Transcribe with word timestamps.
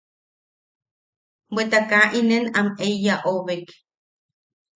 Bwe 1.53 1.63
kaa 1.89 2.05
ne 2.09 2.13
inen 2.19 2.43
am 2.59 2.67
eiya 2.85 3.15
oʼobek. 3.29 3.67